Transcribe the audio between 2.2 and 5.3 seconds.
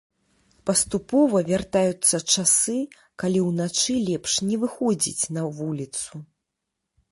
часы, калі ўначы лепш не выходзіць